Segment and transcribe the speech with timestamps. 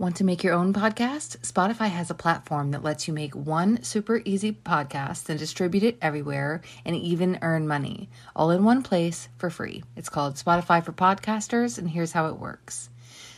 [0.00, 1.36] Want to make your own podcast?
[1.40, 5.98] Spotify has a platform that lets you make one super easy podcast and distribute it
[6.00, 9.84] everywhere and even earn money, all in one place for free.
[9.96, 12.88] It's called Spotify for Podcasters, and here's how it works.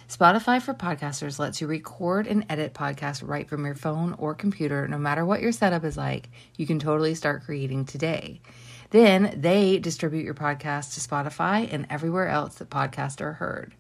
[0.09, 4.87] Spotify for Podcasters lets you record and edit podcasts right from your phone or computer,
[4.87, 6.31] no matter what your setup is like.
[6.57, 8.41] You can totally start creating today.
[8.91, 13.75] Then they distribute your podcast to Spotify and everywhere else that podcasts are heard.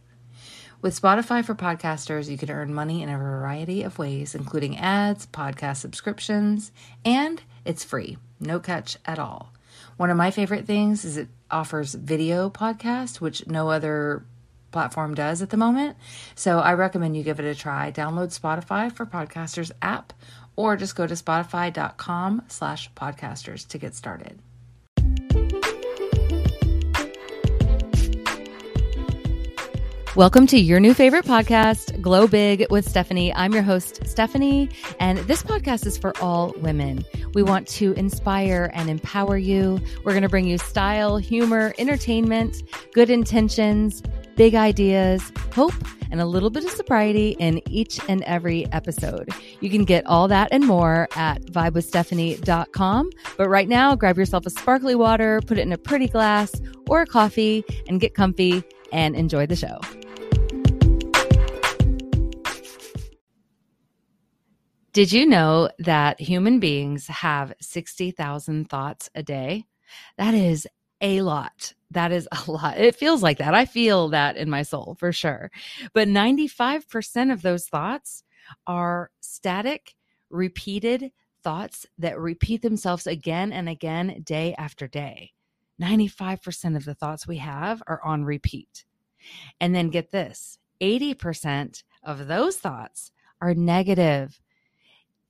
[0.82, 5.26] With Spotify for podcasters, you can earn money in a variety of ways, including ads,
[5.26, 6.72] podcast subscriptions,
[7.04, 9.52] and it's free, no catch at all.
[9.96, 14.24] One of my favorite things is it offers video podcast, which no other
[14.72, 15.96] platform does at the moment.
[16.34, 17.92] So I recommend you give it a try.
[17.92, 20.12] Download Spotify for Podcasters app
[20.56, 24.40] or just go to spotify.com slash podcasters to get started.
[30.14, 33.32] Welcome to your new favorite podcast, Glow Big with Stephanie.
[33.32, 34.68] I'm your host, Stephanie,
[35.00, 37.02] and this podcast is for all women.
[37.32, 39.80] We want to inspire and empower you.
[40.04, 44.02] We're going to bring you style, humor, entertainment, good intentions,
[44.36, 45.72] big ideas, hope,
[46.10, 49.30] and a little bit of sobriety in each and every episode.
[49.60, 53.10] You can get all that and more at vibewithstephanie.com.
[53.38, 56.52] But right now, grab yourself a sparkly water, put it in a pretty glass
[56.86, 59.80] or a coffee, and get comfy and enjoy the show.
[64.92, 69.64] Did you know that human beings have 60,000 thoughts a day?
[70.18, 70.68] That is
[71.00, 71.72] a lot.
[71.90, 72.76] That is a lot.
[72.76, 73.54] It feels like that.
[73.54, 75.50] I feel that in my soul for sure.
[75.94, 78.22] But 95% of those thoughts
[78.66, 79.94] are static,
[80.28, 81.10] repeated
[81.42, 85.32] thoughts that repeat themselves again and again, day after day.
[85.80, 88.84] 95% of the thoughts we have are on repeat.
[89.58, 94.38] And then get this 80% of those thoughts are negative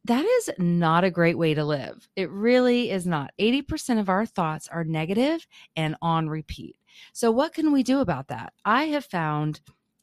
[0.05, 2.09] that is not a great way to live.
[2.17, 3.33] It really is not.
[3.39, 5.47] 80% of our thoughts are negative
[5.77, 6.77] and on repeat.
[7.13, 8.53] So, what can we do about that?
[8.65, 9.61] I have found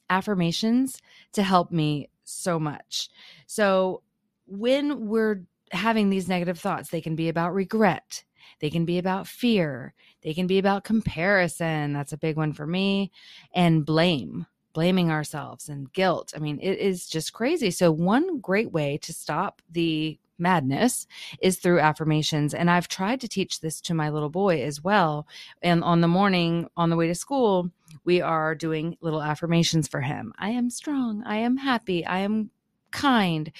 [0.08, 1.00] affirmations
[1.32, 3.10] to help me so much.
[3.46, 4.02] So,
[4.46, 8.24] when we're having these negative thoughts, they can be about regret,
[8.60, 11.92] they can be about fear, they can be about comparison.
[11.92, 13.12] That's a big one for me,
[13.54, 16.32] and blame blaming ourselves and guilt.
[16.34, 17.70] I mean, it is just crazy.
[17.70, 21.06] So, one great way to stop the madness
[21.40, 22.54] is through affirmations.
[22.54, 25.26] And I've tried to teach this to my little boy as well.
[25.62, 27.70] And on the morning, on the way to school,
[28.04, 30.32] we are doing little affirmations for him.
[30.38, 31.22] I am strong.
[31.24, 32.04] I am happy.
[32.04, 32.50] I am
[32.90, 33.52] kind.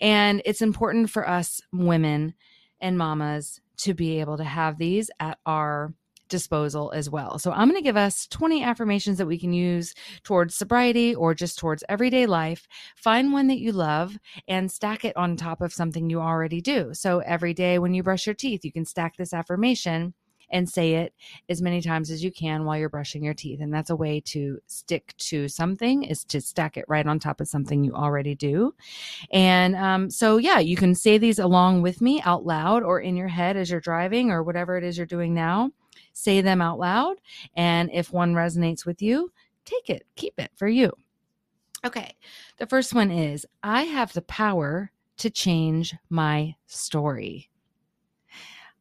[0.00, 2.34] And it's important for us women
[2.80, 5.92] and mamas to be able to have these at our
[6.28, 7.38] disposal as well.
[7.38, 11.34] So I'm going to give us 20 affirmations that we can use towards sobriety or
[11.34, 12.66] just towards everyday life.
[12.96, 16.90] Find one that you love and stack it on top of something you already do.
[16.92, 20.14] So every day when you brush your teeth, you can stack this affirmation
[20.50, 21.12] and say it
[21.48, 24.20] as many times as you can while you're brushing your teeth and that's a way
[24.20, 28.34] to stick to something is to stack it right on top of something you already
[28.34, 28.74] do
[29.32, 33.16] and um, so yeah you can say these along with me out loud or in
[33.16, 35.70] your head as you're driving or whatever it is you're doing now
[36.16, 37.16] say them out loud.
[37.54, 39.30] And if one resonates with you,
[39.66, 40.92] take it, keep it for you.
[41.84, 42.14] Okay.
[42.56, 47.50] The first one is I have the power to change my story.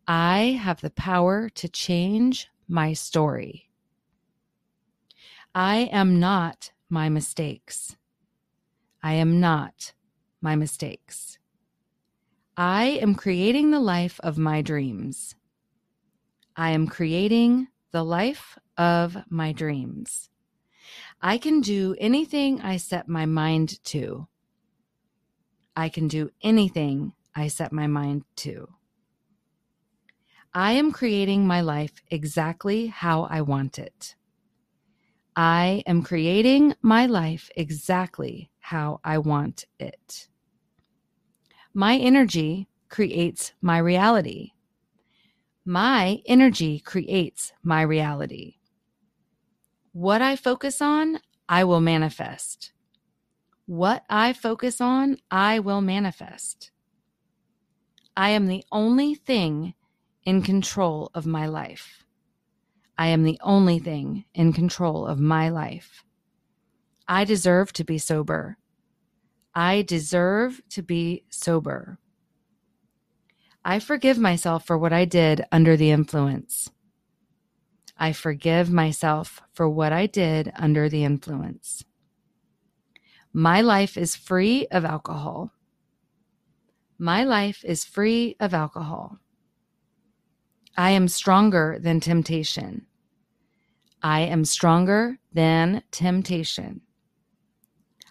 [0.07, 3.69] I have the power to change my story.
[5.53, 7.97] I am not my mistakes.
[9.03, 9.93] I am not
[10.41, 11.37] my mistakes.
[12.55, 15.35] I am creating the life of my dreams.
[16.57, 20.29] I am creating the life of my dreams.
[21.21, 24.27] I can do anything I set my mind to.
[25.75, 28.69] I can do anything I set my mind to.
[30.53, 34.15] I am creating my life exactly how I want it.
[35.35, 40.29] I am creating my life exactly how I want it.
[41.73, 44.51] My energy creates my reality.
[45.67, 48.57] My energy creates my reality.
[49.93, 51.19] What I focus on,
[51.49, 52.71] I will manifest.
[53.65, 56.69] What I focus on, I will manifest.
[58.15, 59.73] I am the only thing
[60.23, 62.03] in control of my life.
[62.95, 66.03] I am the only thing in control of my life.
[67.07, 68.57] I deserve to be sober.
[69.55, 71.97] I deserve to be sober.
[73.67, 76.69] I forgive myself for what I did under the influence.
[77.97, 81.83] I forgive myself for what I did under the influence.
[83.33, 85.51] My life is free of alcohol.
[86.99, 89.17] My life is free of alcohol.
[90.77, 92.85] I am stronger than temptation.
[94.03, 96.81] I am stronger than temptation.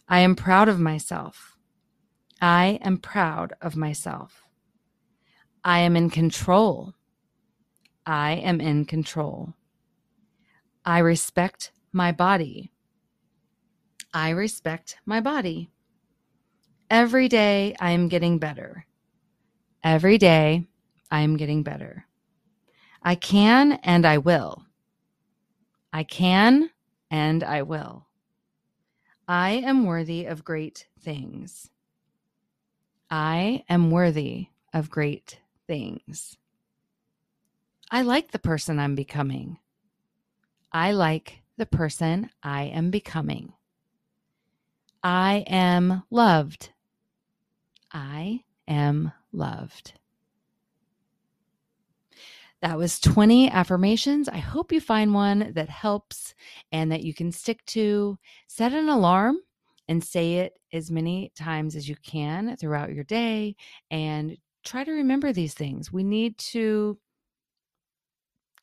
[0.09, 1.57] I am proud of myself.
[2.41, 4.44] I am proud of myself.
[5.65, 6.93] I am in control.
[8.05, 9.55] I am in control.
[10.85, 12.71] I respect my body.
[14.13, 15.71] I respect my body.
[16.91, 18.85] Every day I am getting better.
[19.83, 20.67] Every day
[21.11, 22.07] I am getting better.
[23.03, 24.67] I can and I will.
[25.95, 26.71] I can
[27.11, 28.07] and I will.
[29.27, 31.71] I am worthy of great things.
[33.11, 36.37] I am worthy of great things.
[37.91, 39.59] I like the person I'm becoming.
[40.73, 43.53] I like the person I am becoming.
[45.03, 46.71] I am loved.
[47.93, 49.93] I am loved.
[52.63, 54.29] That was 20 affirmations.
[54.29, 56.35] I hope you find one that helps
[56.73, 58.19] and that you can stick to.
[58.47, 59.39] Set an alarm
[59.89, 63.55] and say it as many times as you can throughout your day
[63.91, 65.93] and try to remember these things.
[65.93, 66.99] We need to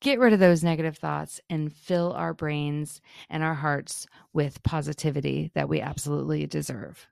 [0.02, 5.52] get rid of those negative thoughts and fill our brains and our hearts with positivity
[5.54, 7.08] that we absolutely deserve.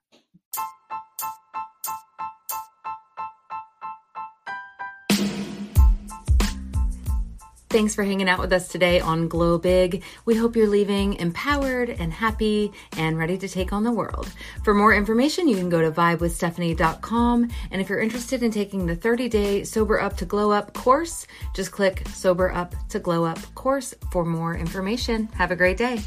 [7.69, 10.01] Thanks for hanging out with us today on Glow Big.
[10.25, 14.27] We hope you're leaving empowered and happy and ready to take on the world.
[14.63, 17.50] For more information, you can go to vibewithstephanie.com.
[17.69, 21.27] And if you're interested in taking the 30 day Sober Up to Glow Up course,
[21.54, 25.27] just click Sober Up to Glow Up course for more information.
[25.36, 26.00] Have a great day.